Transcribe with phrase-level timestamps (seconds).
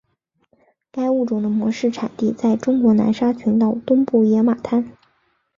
[0.91, 4.97] 该物种的模式产地在中国南沙群岛东部野马滩。